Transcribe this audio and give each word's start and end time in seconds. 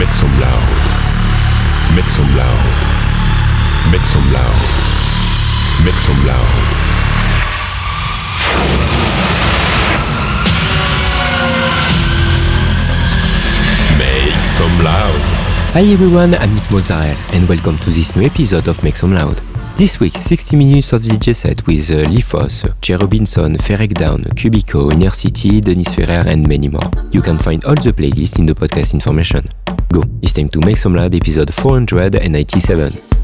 Make 0.00 0.14
some 0.14 0.32
loud. 0.40 1.94
Make 1.94 2.08
some 2.08 2.24
loud. 2.34 2.64
Make 3.92 4.00
some 4.00 4.32
loud. 4.32 4.60
Make 5.84 6.00
some 6.00 6.26
loud. 6.26 6.56
Make 13.98 14.46
some 14.46 14.82
loud. 14.82 15.20
Hi 15.74 15.82
everyone, 15.82 16.34
I'm 16.36 16.54
Nick 16.54 16.72
Mozzarella 16.72 17.14
and 17.34 17.46
welcome 17.46 17.76
to 17.80 17.90
this 17.90 18.16
new 18.16 18.24
episode 18.24 18.68
of 18.68 18.82
Make 18.82 18.96
Some 18.96 19.12
Loud. 19.12 19.42
This 19.76 20.00
week, 20.00 20.16
60 20.16 20.56
minutes 20.56 20.94
of 20.94 21.02
DJ 21.02 21.36
set 21.36 21.66
with 21.66 21.90
uh, 21.90 22.08
Lee 22.08 22.22
Foss, 22.22 22.64
Jay 22.80 22.96
Robinson, 22.96 23.56
Ferreck 23.58 23.92
Dawn, 23.92 24.24
Cubico, 24.34 24.90
Inner 24.92 25.10
City, 25.10 25.60
Dennis 25.60 25.94
Ferrer 25.94 26.26
and 26.26 26.48
many 26.48 26.68
more. 26.68 26.90
You 27.12 27.20
can 27.20 27.38
find 27.38 27.62
all 27.66 27.74
the 27.74 27.92
playlists 27.92 28.38
in 28.38 28.46
the 28.46 28.54
podcast 28.54 28.94
information. 28.94 29.48
Go, 29.92 30.04
it's 30.22 30.34
time 30.34 30.48
to 30.50 30.60
Make 30.60 30.76
Some 30.76 30.94
Loud 30.94 31.14
episode 31.16 31.52
497. 31.52 33.19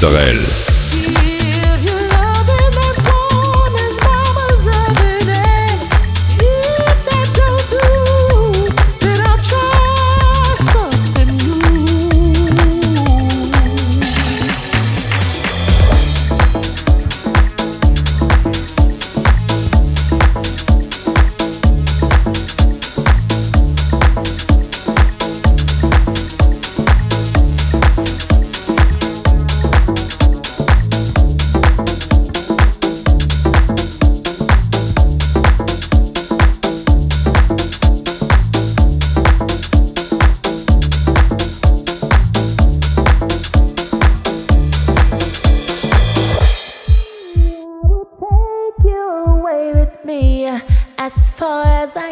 Mozzarella. 0.00 0.57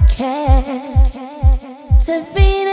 Can 0.01 0.65
to 2.03 2.23
feel. 2.23 2.66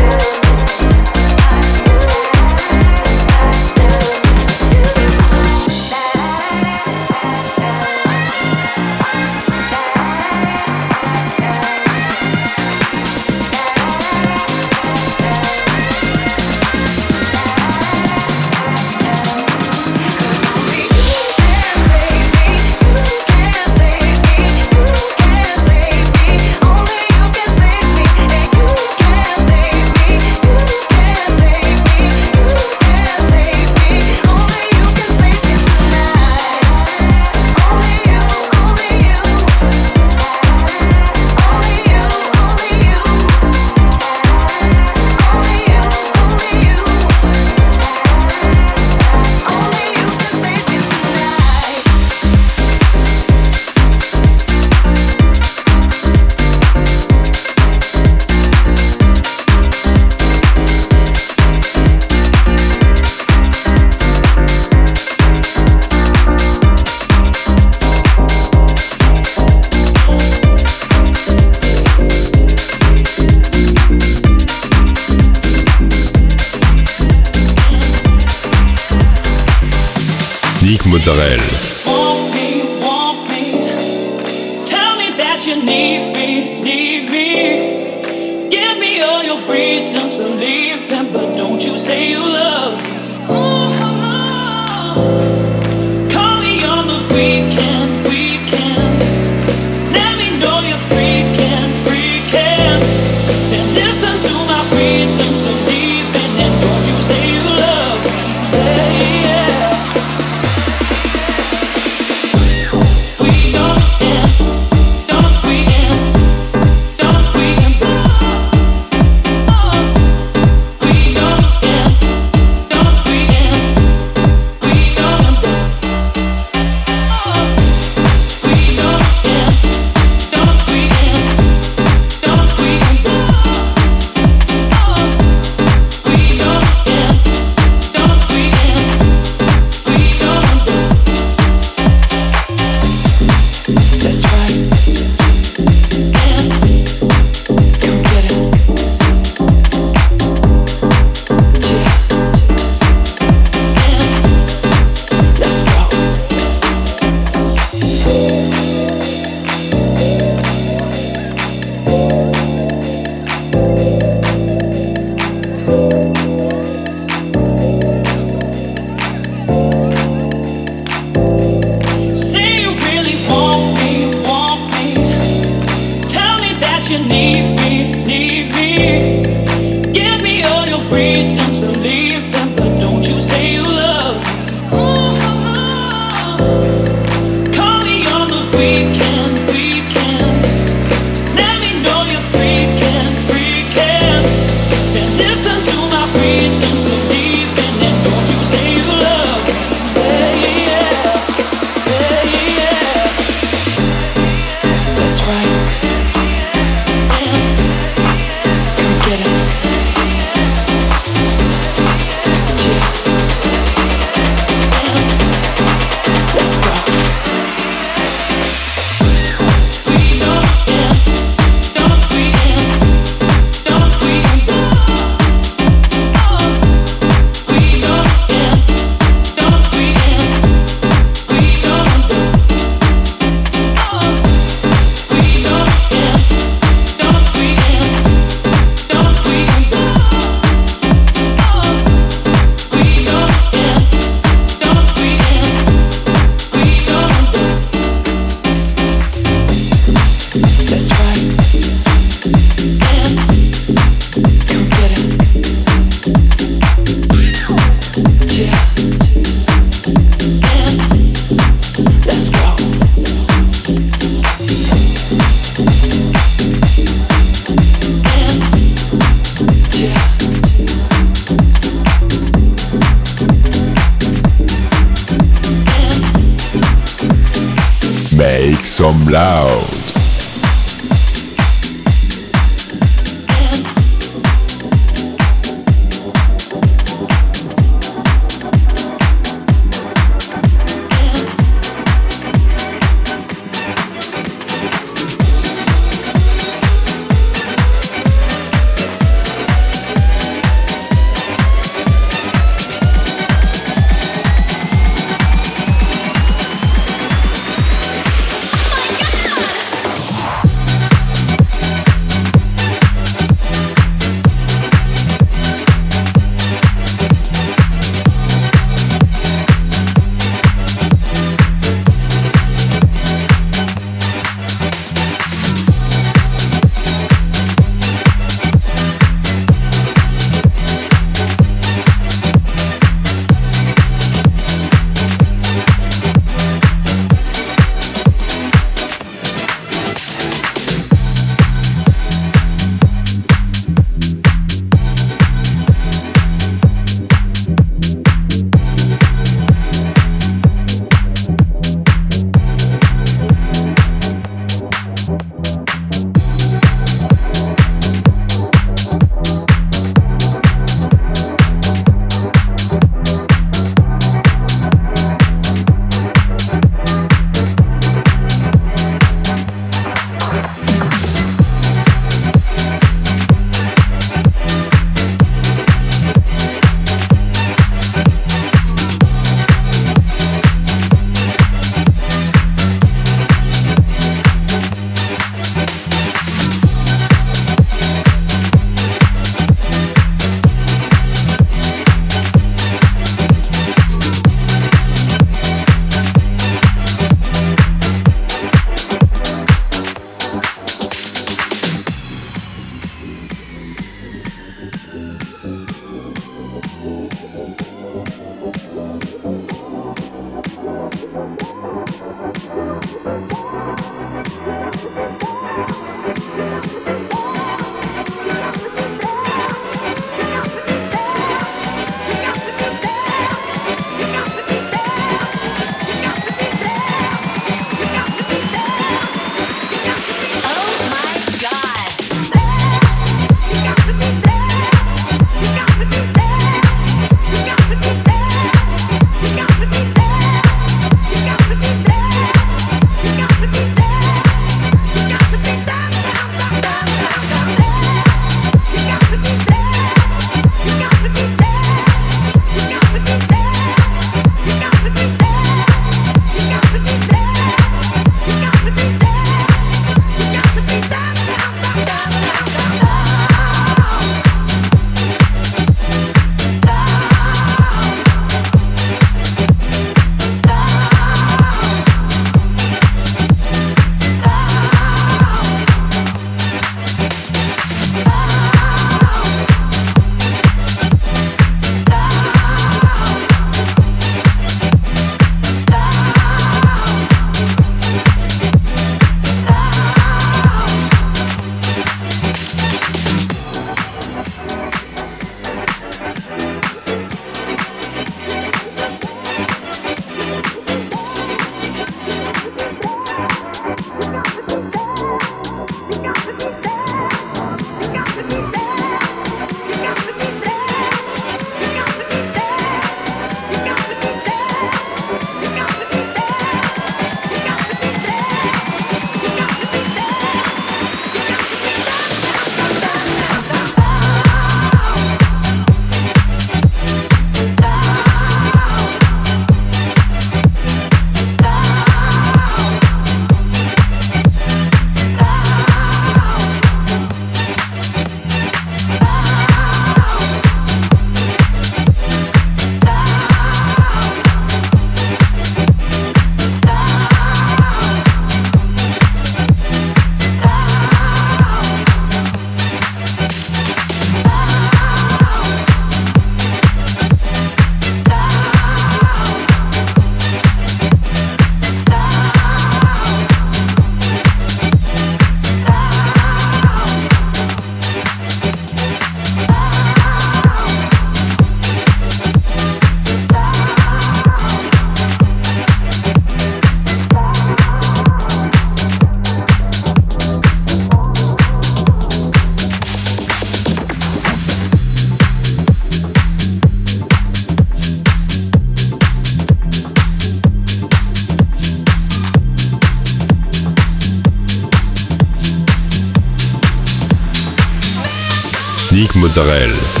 Mozzarella. 599.31 600.00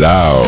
Some 0.00 0.39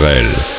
loud. 0.00 0.51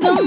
Some 0.00 0.26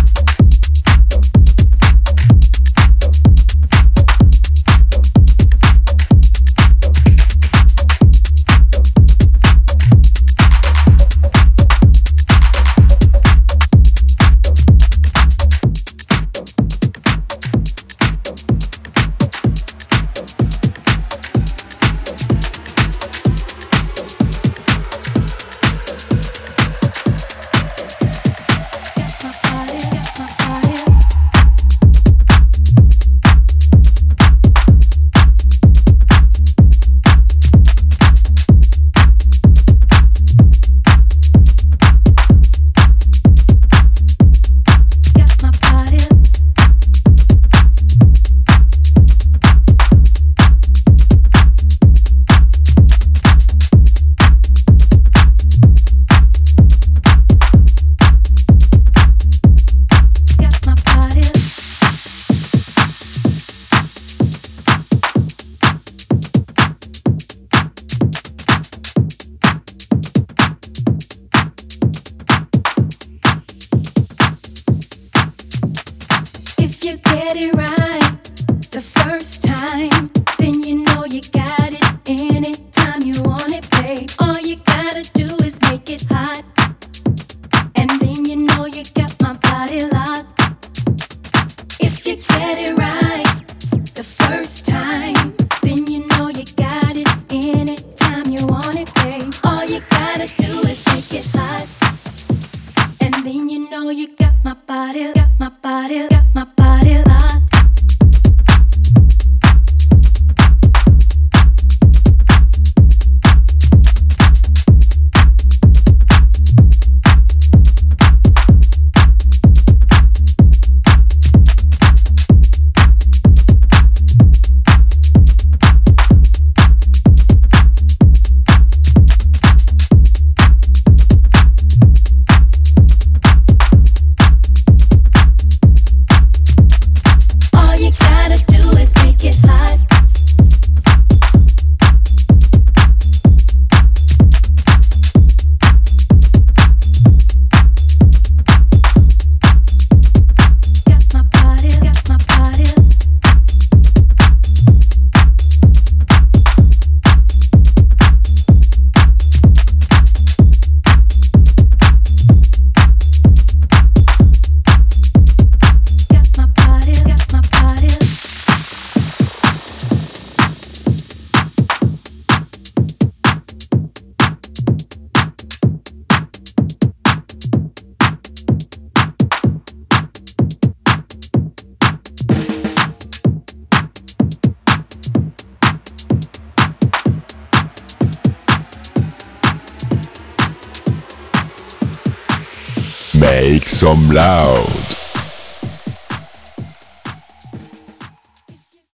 Some 193.93 194.09
loud. 194.11 194.70